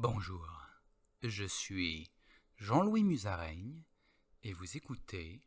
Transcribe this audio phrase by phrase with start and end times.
[0.00, 0.46] Bonjour,
[1.24, 2.08] je suis
[2.56, 3.82] Jean-Louis Musaraigne
[4.44, 5.42] et vous écoutez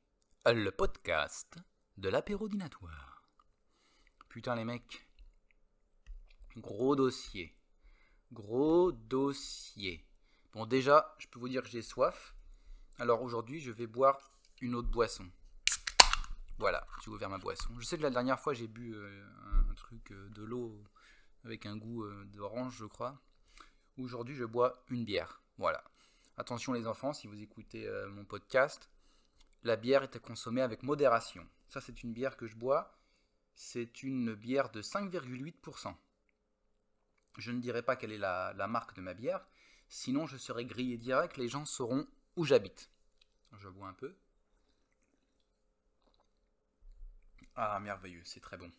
[0.46, 1.56] le podcast
[1.96, 3.24] de l'apérodinatoire.
[4.28, 5.08] Putain les mecs,
[6.58, 7.56] gros dossier,
[8.34, 10.06] gros dossier.
[10.52, 12.36] Bon déjà, je peux vous dire que j'ai soif,
[13.00, 15.32] alors aujourd'hui je vais boire une autre boisson.
[16.60, 17.70] Voilà, j'ai ouvert ma boisson.
[17.80, 19.24] Je sais que la dernière fois j'ai bu euh,
[19.70, 20.84] un truc euh, de l'eau
[21.46, 23.18] avec un goût euh, d'orange je crois.
[23.98, 25.42] Aujourd'hui, je bois une bière.
[25.58, 25.84] Voilà.
[26.38, 28.90] Attention les enfants, si vous écoutez euh, mon podcast,
[29.64, 31.48] la bière est à consommer avec modération.
[31.68, 32.98] Ça, c'est une bière que je bois.
[33.54, 35.94] C'est une bière de 5,8%.
[37.38, 39.46] Je ne dirai pas quelle est la, la, marque de ma bière,
[39.88, 42.90] sinon je serai grillé direct, les gens sauront où j'habite.
[43.54, 44.16] Je bois un peu.
[47.56, 48.72] Ah, merveilleux, c'est très bon.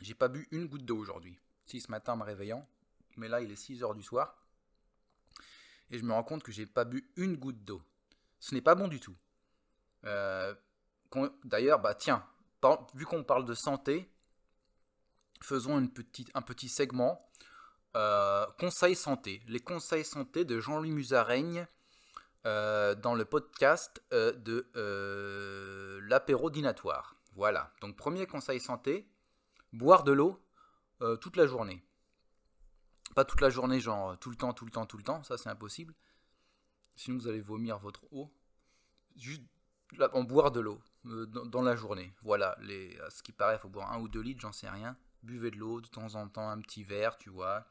[0.00, 1.38] J'ai pas bu une goutte d'eau aujourd'hui.
[1.66, 2.66] Si ce matin en me réveillant,
[3.18, 4.36] mais là il est 6 heures du soir.
[5.90, 7.82] Et je me rends compte que j'ai pas bu une goutte d'eau.
[8.40, 9.16] Ce n'est pas bon du tout.
[10.04, 10.54] Euh,
[11.44, 12.22] D'ailleurs, bah tiens,
[12.94, 14.10] vu qu'on parle de santé,
[15.42, 17.26] faisons un petit segment.
[17.96, 19.42] Euh, conseils santé.
[19.46, 21.66] Les conseils santé de Jean-Louis Musaraigne
[22.46, 27.16] euh, dans le podcast euh, de euh, l'apérodinatoire.
[27.34, 27.72] Voilà.
[27.80, 29.08] Donc premier conseil santé,
[29.72, 30.42] boire de l'eau
[31.20, 31.80] toute la journée.
[33.14, 35.38] Pas toute la journée, genre tout le temps, tout le temps, tout le temps, ça
[35.38, 35.94] c'est impossible.
[36.96, 38.32] Sinon vous allez vomir votre eau.
[39.16, 39.42] Juste
[40.12, 42.14] en boire de l'eau euh, dans, la journée.
[42.22, 42.56] Voilà,
[43.04, 44.96] à ce qui paraît, il faut boire un ou deux litres, j'en sais rien.
[45.22, 47.66] Buvez de l'eau de temps en temps, un petit verre, tu vois.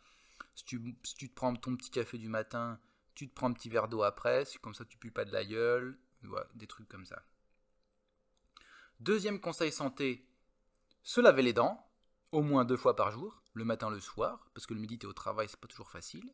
[0.56, 2.80] Si tu, si tu te prends ton petit café du matin,
[3.16, 5.46] tu te prends un petit verre d'eau après, comme ça tu pues pas de la
[5.46, 5.98] gueule.
[6.56, 7.22] Des trucs comme ça.
[9.00, 10.28] Deuxième conseil santé,
[11.04, 11.88] se laver les dents,
[12.32, 15.06] au moins deux fois par jour le matin, le soir, parce que le midi, tu
[15.06, 16.32] es au travail, c'est pas toujours facile.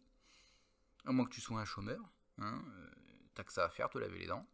[1.05, 2.01] À moins que tu sois un chômeur.
[2.37, 2.89] Hein, euh,
[3.33, 4.45] T'as que ça à faire, te laver les dents.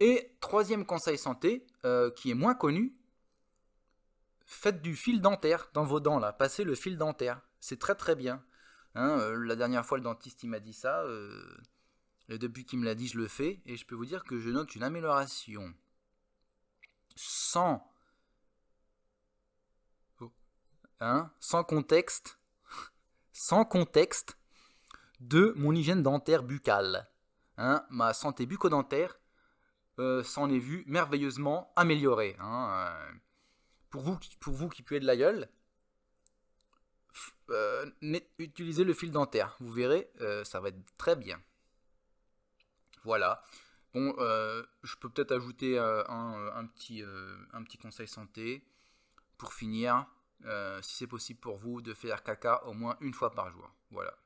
[0.00, 2.94] Et troisième conseil santé, euh, qui est moins connu,
[4.44, 6.32] faites du fil dentaire dans vos dents, là.
[6.32, 7.40] Passez le fil dentaire.
[7.60, 8.44] C'est très très bien.
[8.94, 11.04] Hein, euh, la dernière fois, le dentiste, il m'a dit ça.
[12.28, 13.62] Et depuis qu'il me l'a dit, je le fais.
[13.64, 15.72] Et je peux vous dire que je note une amélioration.
[17.14, 17.90] Sans
[21.00, 22.38] Hein, sans contexte,
[23.32, 24.38] sans contexte
[25.20, 27.10] de mon hygiène dentaire buccale.
[27.58, 29.18] Hein, ma santé bucco-dentaire
[29.98, 32.36] euh, s'en est vue merveilleusement améliorée.
[32.38, 33.12] Hein, euh,
[33.90, 35.48] pour, vous, pour vous qui puez de la gueule,
[37.50, 37.90] euh,
[38.38, 39.56] utilisez le fil dentaire.
[39.60, 40.10] Vous verrez,
[40.44, 41.40] ça va être très bien.
[43.04, 43.42] Voilà.
[43.94, 48.66] Bon, je peux peut-être ajouter un petit conseil santé
[49.38, 50.06] pour finir.
[50.44, 53.72] Euh, si c'est possible pour vous, de faire caca au moins une fois par jour.
[53.90, 54.16] Voilà.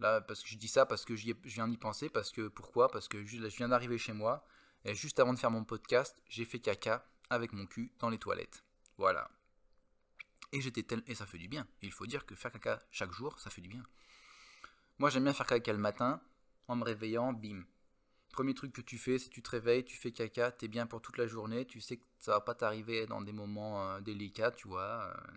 [0.00, 2.08] Là, parce que je dis ça parce que je viens d'y penser.
[2.08, 2.88] Parce que pourquoi?
[2.88, 4.44] Parce que je viens d'arriver chez moi
[4.84, 8.18] et juste avant de faire mon podcast, j'ai fait caca avec mon cul dans les
[8.18, 8.64] toilettes.
[8.98, 9.30] Voilà.
[10.50, 11.66] Et j'étais tel et ça fait du bien.
[11.82, 13.82] Il faut dire que faire caca chaque jour, ça fait du bien.
[14.98, 16.20] Moi, j'aime bien faire caca le matin
[16.68, 17.64] en me réveillant, bim.
[18.32, 21.02] Premier truc que tu fais, c'est tu te réveilles, tu fais caca, t'es bien pour
[21.02, 24.50] toute la journée, tu sais que ça va pas t'arriver dans des moments euh, délicats,
[24.50, 25.04] tu vois.
[25.04, 25.32] Euh,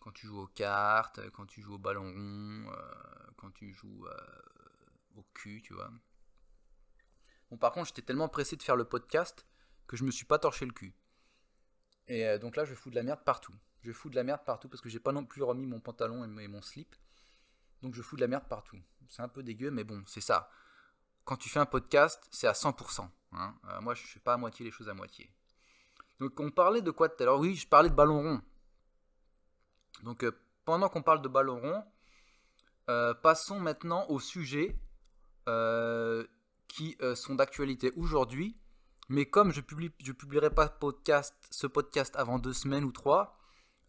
[0.00, 4.06] quand tu joues aux cartes, quand tu joues au ballon rond, euh, quand tu joues
[5.14, 5.90] au cul, tu vois.
[7.50, 9.46] Bon, par contre, j'étais tellement pressé de faire le podcast
[9.86, 10.94] que je me suis pas torché le cul.
[12.08, 13.54] Et donc là, je fous de la merde partout.
[13.82, 16.24] Je fous de la merde partout parce que j'ai pas non plus remis mon pantalon
[16.24, 16.96] et mon slip.
[17.82, 18.78] Donc je fous de la merde partout.
[19.08, 20.50] C'est un peu dégueu, mais bon, c'est ça
[21.24, 23.08] quand tu fais un podcast, c'est à 100%.
[23.32, 23.54] Hein.
[23.68, 25.32] Euh, moi, je ne fais pas à moitié les choses à moitié.
[26.20, 27.38] Donc, on parlait de quoi tout à l'heure?
[27.38, 28.40] Oui, je parlais de ballon rond.
[30.02, 30.32] Donc, euh,
[30.64, 31.84] pendant qu'on parle de ballon rond,
[32.90, 34.76] euh, passons maintenant aux sujets
[36.68, 38.56] qui sont d'actualité aujourd'hui.
[39.08, 43.36] Mais comme je ne je publierai pas podcast, ce podcast avant deux semaines ou trois,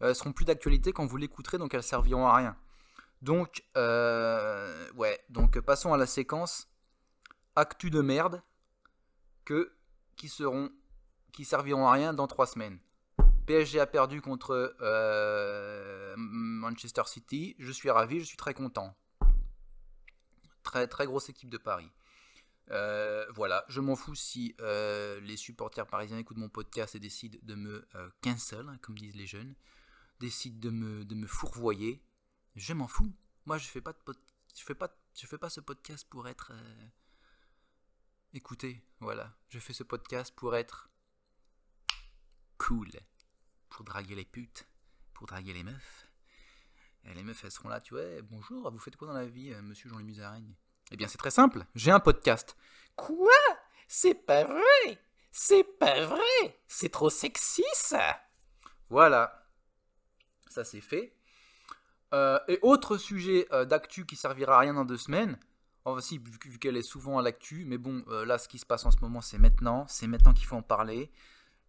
[0.00, 2.56] elles seront plus d'actualité quand vous l'écouterez, donc elles serviront à rien.
[3.22, 6.73] Donc, ouais, donc passons à la séquence
[7.56, 8.42] actus de merde
[9.44, 9.72] que
[10.16, 10.70] qui seront
[11.32, 12.78] qui serviront à rien dans trois semaines.
[13.46, 17.54] PSG a perdu contre euh, Manchester City.
[17.58, 18.96] Je suis ravi, je suis très content.
[20.62, 21.90] Très grosse équipe de Paris.
[22.70, 27.38] Euh, voilà, je m'en fous si euh, les supporters parisiens écoutent mon podcast et décident
[27.42, 27.86] de me
[28.22, 29.54] cancel, comme disent les jeunes,
[30.20, 32.02] décident de me, fourvoyer.
[32.56, 33.12] Je m'en fous.
[33.44, 33.98] Moi, je fais pas de
[34.56, 36.52] fais pas fais pas ce podcast pour être
[38.36, 40.90] Écoutez, voilà, je fais ce podcast pour être
[42.58, 42.90] cool,
[43.70, 44.66] pour draguer les putes,
[45.12, 46.08] pour draguer les meufs,
[47.04, 49.24] Et les meufs, elles seront là, tu vois, Eh, bonjour, vous faites quoi dans la
[49.24, 50.52] vie, euh, monsieur Jean-Louis Musaraigne?
[50.90, 52.56] Eh bien, c'est très simple, j'ai un podcast.
[52.96, 53.30] Quoi?
[53.86, 55.00] C'est pas vrai!
[55.30, 56.60] C'est pas vrai!
[56.66, 58.20] C'est trop sexy ça
[58.90, 59.48] Voilà,
[60.50, 61.16] ça c'est fait.
[62.12, 65.38] Euh, et autre sujet euh, d'actu qui servira à rien dans deux semaines,
[65.84, 68.66] enfin si, vu, qu'elle est souvent à l'actu, mais bon, euh, là ce qui se
[68.66, 71.10] passe en ce moment c'est maintenant, c'est maintenant qu'il faut en parler.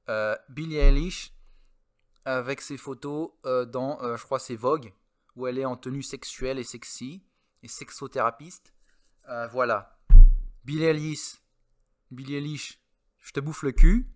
[0.09, 1.33] Euh, Billie Eilish,
[2.25, 4.93] avec ses photos euh, dans, euh, je crois c'est Vogue,
[5.35, 7.23] où elle est en tenue sexuelle et sexy,
[7.63, 8.73] et sexothérapeute.
[9.51, 9.97] Voilà.
[10.63, 11.41] Billie Eilish,
[12.11, 12.79] Billie Eilish,
[13.19, 14.07] je te bouffe le cul.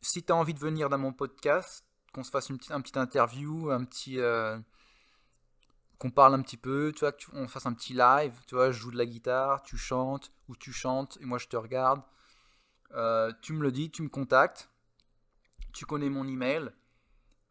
[0.00, 3.84] Si tu envie de venir dans mon podcast, qu'on se fasse un petit interview, un
[3.84, 4.18] petit.
[5.98, 8.78] Qu'on parle un petit peu, tu vois, qu'on fasse un petit live, tu vois, je
[8.78, 12.02] joue de la guitare, tu chantes, ou tu chantes, et moi je te regarde.
[12.94, 14.70] Euh, tu me le dis, tu me contactes.
[15.72, 16.70] Tu connais mon email.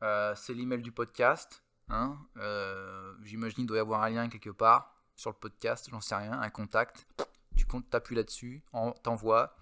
[0.03, 1.63] Euh, c'est l'email du podcast.
[1.89, 6.01] Hein Euh, J'imagine qu'il doit y avoir un lien quelque part sur le podcast, j'en
[6.01, 7.07] sais rien, un contact.
[7.55, 9.55] Tu appuies là-dessus, en- t'envoies.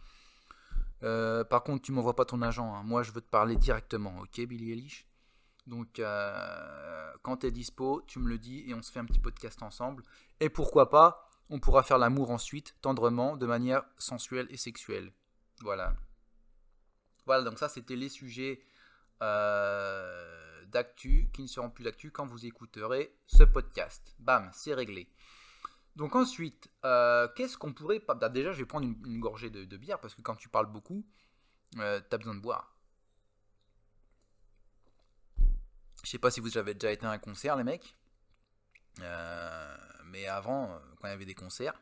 [1.02, 2.74] Par contre, tu m'envoies pas ton agent.
[2.76, 2.84] hein.
[2.84, 5.08] Moi, je veux te parler directement, ok, Billy Eilish?
[5.68, 9.06] Donc, euh, quand tu es dispo, tu me le dis et on se fait un
[9.06, 10.04] petit podcast ensemble.
[10.40, 15.12] Et pourquoi pas, on pourra faire l'amour ensuite, tendrement, de manière sensuelle et sexuelle.
[15.62, 15.96] Voilà.
[17.26, 18.62] Voilà, donc ça, c'était les sujets
[19.22, 24.16] euh, d'actu qui ne seront plus d'actu quand vous écouterez ce podcast.
[24.20, 25.10] Bam, c'est réglé.
[25.96, 28.04] Donc ensuite, euh, qu'est-ce qu'on pourrait...
[28.08, 30.72] bah, déjà, je vais prendre une, gorgée de, de bière parce que quand tu parles
[30.72, 31.06] beaucoup,
[31.78, 32.75] euh, t'as besoin de boire.
[36.06, 37.98] Je sais pas si vous avez déjà été à un concert, les mecs.
[39.02, 41.82] Euh, mais avant, euh, quand il y avait des concerts,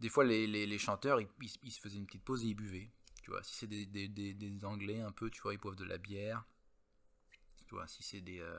[0.00, 2.90] des fois les, chanteurs, ils, se faisaient une petite pause et ils buvaient.
[3.22, 6.44] Tu vois, si c'est des, Anglais un peu, tu vois, ils boivent de la bière.
[7.68, 8.58] Tu vois, si c'est des, euh,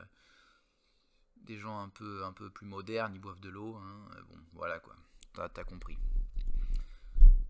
[1.60, 3.76] gens un peu, plus modernes, ils boivent de l'eau.
[3.76, 4.08] hein.
[4.30, 4.96] Bon, voilà quoi.
[5.34, 5.98] T'as compris.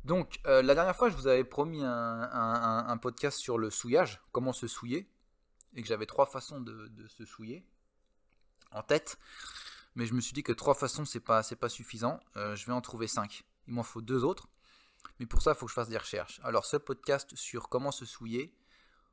[0.03, 4.65] Donc, la dernière fois, je vous avais promis un podcast sur le souillage, comment se
[4.65, 5.07] souiller,
[5.75, 7.65] et que j'avais trois façons de, se souiller
[8.71, 9.17] en tête.
[9.95, 12.19] Mais je me suis dit que trois façons, c'est pas, pas suffisant.
[12.35, 13.45] Euh, je vais en trouver cinq.
[13.67, 14.49] Il m'en faut deux autres.
[15.19, 16.41] Mais pour ça, il faut que je fasse des recherches.
[16.43, 18.53] Alors, ce podcast sur comment se souiller,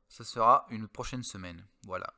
[0.09, 1.65] ça sera une prochaine semaine.
[1.83, 2.13] Voilà.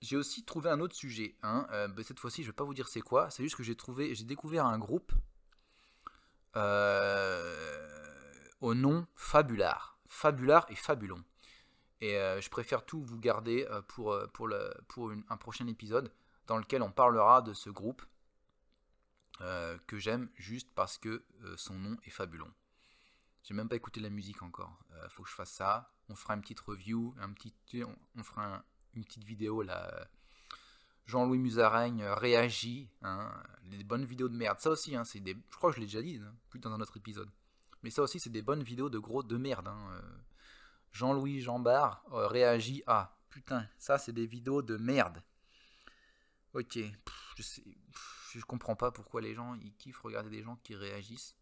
[0.00, 1.36] J'ai aussi trouvé un autre sujet.
[1.42, 1.66] hein.
[1.72, 3.30] Euh, bah, cette fois-ci, je vais pas vous dire c'est quoi.
[3.30, 5.12] C'est juste que j'ai trouvé, j'ai découvert un groupe
[6.56, 7.98] euh,
[8.60, 9.98] au nom Fabular.
[10.08, 11.22] Fabular et Fabulon.
[12.00, 15.66] Et euh, je préfère tout vous garder euh, pour, euh, pour, le, pour un prochain
[15.66, 16.12] épisode
[16.46, 18.02] dans lequel on parlera de ce groupe
[19.86, 21.22] que j'aime juste parce que
[21.56, 22.50] son nom est Fabulon.
[23.42, 24.78] J'ai même pas écouté la musique encore.
[25.10, 25.92] Faut que je fasse ça.
[26.08, 27.52] On fera une petite review, un petit,
[28.16, 28.64] on, fera un-
[28.94, 30.08] une petite vidéo là.
[31.04, 32.88] Jean-Louis Musaraigne réagit.
[33.02, 33.30] Hein,
[33.64, 34.58] des bonnes vidéos de merde.
[34.58, 35.36] Ça aussi, hein, c'est des.
[35.50, 37.28] Je crois que je l'ai déjà dit, hein, plus dans un autre épisode.
[37.82, 39.68] Mais ça aussi, c'est des bonnes vidéos de gros de merde.
[39.68, 40.00] hein.
[40.96, 43.18] Jean-Louis Jambard euh, réagit à.
[43.28, 45.22] Putain, ça c'est des vidéos de merde.
[46.54, 46.78] Ok,
[47.36, 51.36] je comprends pas pourquoi les gens ils kiffent regarder des gens qui réagissent.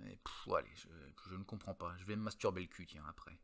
[0.00, 1.94] Allez, je, ne comprends pas.
[1.98, 3.38] Je vais me masturber le cul, tiens, après.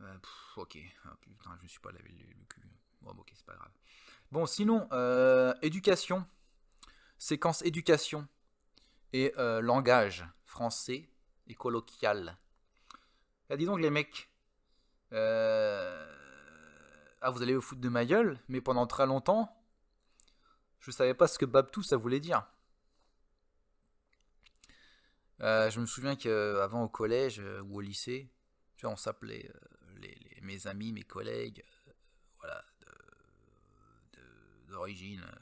[0.00, 0.18] Euh,
[0.56, 2.60] ok, Ah, putain, je me suis pas lavé le, cul.
[3.02, 3.70] Bon, ok, c'est pas grave.
[4.32, 6.26] Bon, sinon, euh, éducation,
[7.18, 8.26] séquence éducation
[9.12, 11.08] et langage français
[11.46, 12.36] et colloquial.
[13.50, 14.30] Ah, dis donc, les mecs.
[15.12, 16.06] Euh...
[17.20, 19.54] Ah, vous allez vous foutre de ma gueule, mais pendant très longtemps,
[20.80, 22.44] je savais pas ce que Babtou ça voulait dire.
[25.40, 28.28] Euh, je me souviens qu'avant au collège euh, ou au lycée,
[28.76, 29.58] tu vois, on s'appelait euh,
[30.00, 31.92] les, les- mes amis, mes collègues, euh,
[32.40, 32.60] voilà,
[34.68, 35.32] d'origine euh,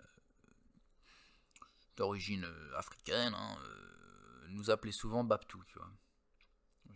[1.97, 5.91] d'origine euh, africaine, hein, euh, nous appelaient souvent Babtou, tu vois.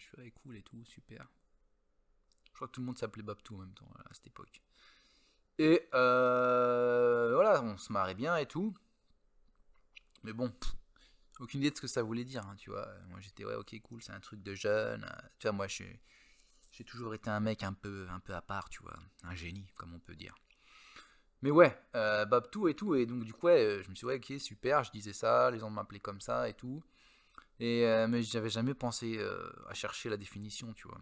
[0.01, 1.27] Je suis cool et tout, super.
[2.47, 4.63] Je crois que tout le monde s'appelait Babtou en même temps à cette époque.
[5.59, 8.75] Et euh, voilà, on se marrait bien et tout.
[10.23, 10.53] Mais bon,
[11.39, 12.89] aucune idée de ce que ça voulait dire, hein, tu vois.
[13.09, 15.07] Moi j'étais ouais, ok, cool, c'est un truc de jeune.
[15.39, 16.01] Tu vois, moi j'ai
[16.87, 18.97] toujours été un mec un peu, un peu à part, tu vois.
[19.25, 20.35] Un génie, comme on peut dire.
[21.43, 22.95] Mais ouais, euh, Babtou et tout.
[22.95, 25.51] Et donc du coup, ouais, je me suis dit, ouais, ok, super, je disais ça,
[25.51, 26.83] les gens m'appelaient comme ça et tout.
[27.61, 31.01] Et, euh, mais j'avais jamais pensé euh, à chercher la définition, tu vois.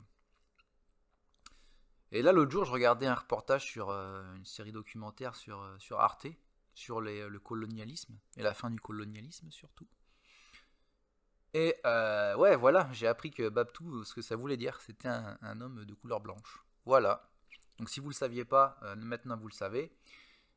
[2.11, 5.79] Et là, l'autre jour, je regardais un reportage sur euh, une série documentaire sur, euh,
[5.79, 6.27] sur Arte,
[6.75, 9.87] sur le colonialisme, et la fin du colonialisme surtout.
[11.55, 15.61] Et ouais, voilà, j'ai appris que Babtou, ce que ça voulait dire, c'était un, un
[15.61, 16.62] homme de couleur blanche.
[16.85, 17.29] Voilà.
[17.79, 19.91] Donc si vous ne le saviez pas, maintenant vous le savez.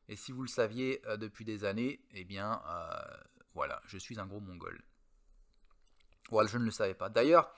[0.08, 2.62] Et si vous le saviez depuis des années, eh bien
[3.54, 4.80] voilà, je suis un gros mongol.
[6.46, 7.08] Je ne le savais pas.
[7.08, 7.52] D'ailleurs,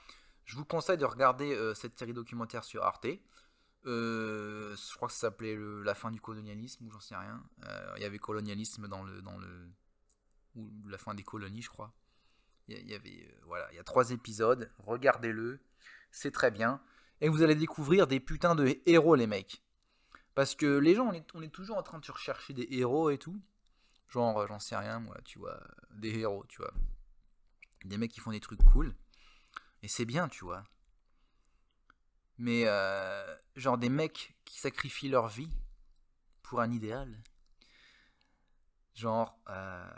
[0.44, 3.06] je vous conseille de regarder cette série documentaire sur Arte.
[3.84, 7.42] je crois que ça s'appelait La fin du colonialisme, ou j'en sais rien.
[7.96, 9.22] Il y avait colonialisme dans le,
[10.56, 11.92] ou la fin des colonies, je crois.
[12.68, 13.34] Il y avait.
[13.46, 14.70] voilà, il y a trois épisodes.
[14.78, 15.60] Regardez-le.
[16.10, 16.80] C'est très bien
[17.20, 19.62] et vous allez découvrir des putains de héros, les mecs.
[20.34, 23.40] Parce que les gens, on est, toujours en train de rechercher des héros et tout.
[24.08, 25.58] Genre, euh, j'en sais rien, moi, tu vois,
[25.92, 26.72] des héros, tu vois.
[27.84, 28.94] Des mecs qui font des trucs cool.
[29.82, 30.64] Et c'est bien, tu vois.
[32.38, 35.50] Mais, euh, genre, des mecs qui sacrifient leur vie
[36.42, 37.22] pour un idéal.
[38.94, 39.90] Genre, euh,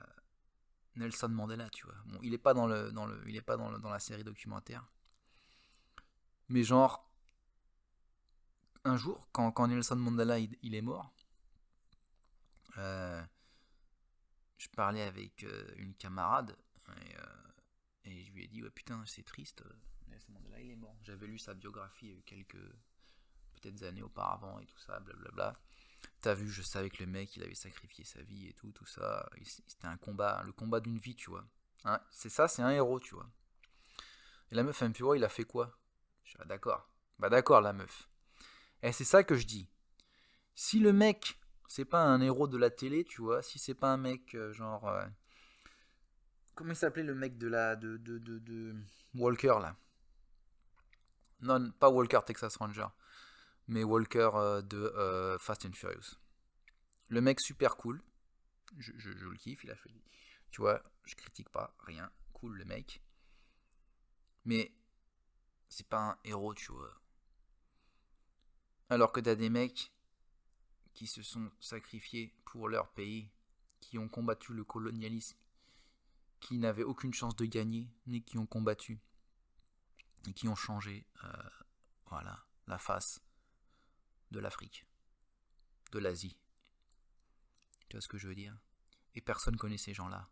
[0.97, 1.97] Nelson Mandela, tu vois.
[2.07, 2.93] Bon, il est pas dans le,
[3.26, 4.85] il est pas dans, dans la série documentaire.
[6.49, 7.11] Mais genre,
[8.85, 11.12] un jour, quand, Nelson Mandela il, est mort,
[12.78, 13.23] euh,
[14.59, 15.45] je parlais avec
[15.76, 16.57] une camarade
[16.88, 17.16] et,
[18.07, 19.63] et, je lui ai dit ouais putain c'est triste,
[20.09, 20.97] Nelson Mandela il est mort.
[21.03, 22.57] J'avais lu sa biographie quelques
[23.55, 25.55] peut-être années auparavant et tout ça, blablabla.
[26.21, 28.87] T'as vu, je savais que le mec il avait sacrifié sa vie et tout, tout
[28.87, 29.29] ça.
[29.43, 31.47] C'était un combat, le combat d'une vie, tu vois.
[31.85, 33.29] Hein, c'est ça, c'est un héros, tu vois.
[34.51, 35.77] Et la meuf, elle me fait, il a fait quoi?
[36.25, 36.89] Je suis ah, d'accord.
[37.19, 38.09] Bah d'accord, la meuf.
[38.83, 39.69] Et c'est ça que je dis.
[40.55, 43.93] Si le mec, c'est pas un héros de la télé, tu vois, si c'est pas
[43.93, 44.89] un mec euh, genre.
[44.89, 45.07] Euh,
[46.57, 47.77] comment il s'appelait le mec de la.
[47.77, 48.75] De,
[49.15, 49.77] Walker là?
[51.41, 52.89] Non, pas Walker Texas Ranger,
[53.69, 56.17] mais Walker euh, de Fast and Furious.
[57.09, 58.03] Le mec super cool.
[58.79, 59.91] Je, je, je, le kiffe, il a fait.
[60.51, 62.11] Tu vois, je critique pas, rien.
[62.33, 63.01] Cool le mec.
[64.45, 64.73] Mais
[65.69, 67.01] c'est pas un héros, tu vois.
[68.89, 69.93] Alors que t'as des mecs
[70.95, 73.31] qui se sont sacrifiés pour leur pays,
[73.81, 75.37] qui ont combattu le colonialisme,
[76.40, 79.00] qui n'avaient aucune chance de gagner, mais qui ont combattu
[80.26, 81.50] et qui ont changé, euh,
[82.07, 83.21] voilà, la face
[84.31, 84.87] de l'Afrique,
[85.93, 86.38] de l'Asie.
[87.88, 88.59] Tu vois ce que je veux dire?
[89.14, 90.28] Et personne connaît ces gens-là,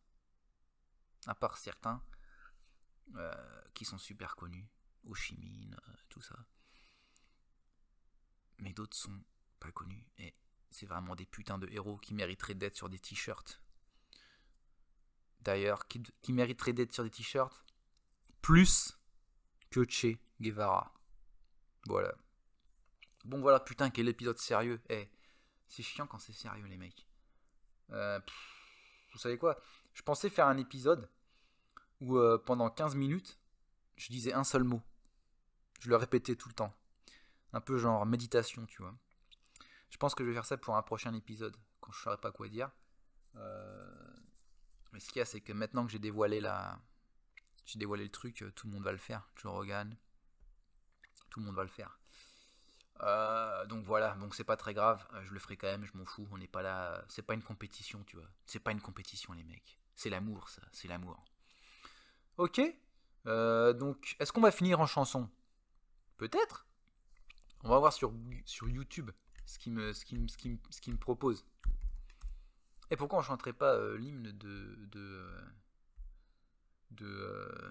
[1.26, 2.02] à part certains
[3.14, 4.68] euh, qui sont super connus,
[5.04, 5.76] Ho euh,
[6.08, 6.46] tout ça
[8.58, 9.22] mais d'autres sont
[9.60, 10.06] pas connus.
[10.18, 10.32] Et
[10.70, 13.60] c'est vraiment des putains de héros qui mériteraient d'être sur des t-shirts.
[15.44, 17.64] D'ailleurs, qui, mériteraient d'être sur des t-shirts
[18.40, 18.98] plus
[19.70, 20.92] que Che Guevara.
[21.86, 22.14] Voilà.
[23.24, 24.80] Bon voilà, putain, quel épisode sérieux.
[24.88, 25.08] Eh,
[25.68, 27.06] c'est chiant quand c'est sérieux, les mecs.
[27.90, 28.18] Euh,
[29.12, 29.60] vous savez quoi?
[29.92, 31.08] Je pensais faire un épisode
[32.00, 33.38] où euh, pendant 15 minutes,
[33.96, 34.82] je disais un seul mot.
[35.80, 36.74] Je le répétais tout le temps
[37.54, 38.94] un peu genre méditation, tu vois.
[39.90, 42.20] Je pense que je vais faire ça pour un prochain épisode, quand je ne saurais
[42.20, 42.70] pas quoi dire.
[43.36, 43.93] Euh,
[44.94, 46.80] mais ce qu'il y a, c'est que maintenant que j'ai dévoilé la...
[47.66, 49.28] J'ai dévoilé le truc, euh, tout le monde va le faire.
[49.36, 49.96] Joe Rogan,
[51.30, 51.98] tout le monde va le faire.
[53.00, 56.04] Euh, donc voilà, donc c'est pas très grave, je le ferai quand même, je m'en
[56.04, 58.28] fous, on n'est pas là, c'est pas une compétition, tu vois.
[58.46, 59.80] C'est pas une compétition, les mecs.
[59.96, 61.24] C'est l'amour, ça, c'est l'amour.
[62.36, 62.60] Ok,
[63.24, 65.28] donc est-ce qu'on va finir en chanson?
[66.18, 66.66] Peut-être
[67.64, 68.12] on va voir sur,
[68.44, 69.10] sur YouTube
[69.46, 71.44] ce qu'il me, qui me, qui ce qui me propose.
[72.90, 74.86] Et pourquoi on chanterait pas euh, l'hymne de.
[74.86, 75.00] de.
[75.00, 75.40] Euh,
[76.90, 77.06] de.
[77.06, 77.70] Euh,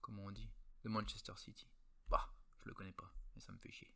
[0.00, 0.50] comment on dit
[0.84, 1.68] De Manchester City?
[2.08, 3.90] Bah, je le connais pas, mais ça me fait chier.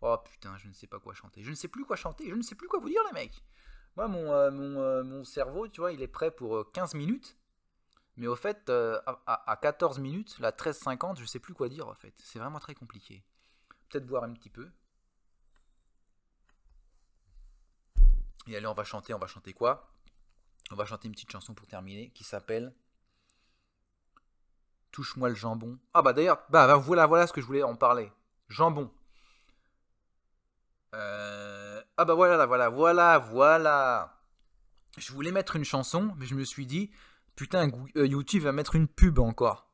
[0.00, 1.42] Oh putain, je ne sais pas quoi chanter.
[1.42, 3.42] Je ne sais plus quoi chanter, je ne sais plus quoi vous dire, les mecs.
[3.96, 4.50] Moi, mon,
[5.04, 7.38] mon, cerveau, tu vois, il est prêt pour 15 minutes.
[8.16, 11.94] Mais au fait, à, à, 14 minutes, la 13.50, je sais plus quoi dire, en
[11.94, 12.12] fait.
[12.18, 13.24] C'est vraiment très compliqué
[13.94, 14.68] peut-être boire un petit peu.
[18.46, 19.90] Et allez, on va chanter, on va chanter quoi?
[20.70, 22.74] On va chanter une petite chanson pour terminer qui s'appelle
[24.92, 25.78] Touche-moi le jambon.
[25.92, 28.12] Ah bah d'ailleurs, bah, bah, voilà, voilà ce que je voulais en parler.
[28.48, 28.90] Jambon.
[30.94, 34.20] Euh, ah bah voilà, voilà, voilà, voilà.
[34.96, 36.92] Je voulais mettre une chanson, mais je me suis dit,
[37.34, 39.68] putain, euh, YouTube va mettre une pub encore.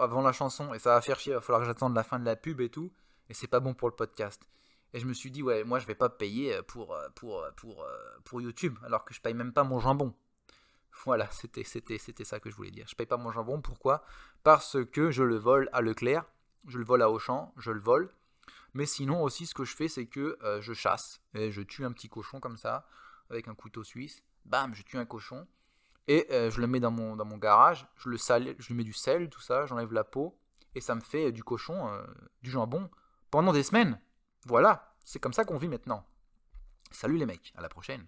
[0.00, 2.18] Avant la chanson, et ça va faire chier, il va falloir que j'attende la fin
[2.18, 2.92] de la pub et tout
[3.28, 4.42] et c'est pas bon pour le podcast.
[4.96, 7.42] Et je me suis dit, ouais, moi je vais pas payer euh, pour, euh, pour,
[7.42, 7.86] euh, pour,
[8.24, 10.14] pour YouTube, alors que je paye même pas mon jambon.
[11.04, 12.86] Voilà, c'était, c'était, c'était ça que je voulais dire.
[12.88, 14.02] Je paye pas mon jambon, pourquoi?
[14.42, 16.24] Parce que je le vole à Leclerc,
[16.66, 18.08] je le vole à Auchan, je le vole.
[18.72, 21.20] Mais sinon aussi, ce que je fais, c'est que je chasse.
[21.34, 22.88] Et je tue un petit cochon comme ça,
[23.28, 24.22] avec un couteau suisse.
[24.46, 25.46] Bam, je tue un cochon.
[26.08, 28.84] Et je le mets dans mon, dans mon garage, je le sale, je lui mets
[28.84, 30.38] du sel, tout ça, j'enlève la peau.
[30.74, 31.90] Et ça me fait du cochon,
[32.40, 32.88] du jambon
[33.30, 34.00] pendant des semaines.
[34.46, 36.04] Voilà, C'est comme ça qu'on vit maintenant.
[36.92, 38.06] Salut les mecs, à la prochaine.